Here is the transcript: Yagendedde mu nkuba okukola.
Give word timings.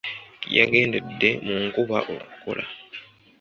Yagendedde 0.55 1.29
mu 1.45 1.55
nkuba 1.65 1.97
okukola. 2.15 2.63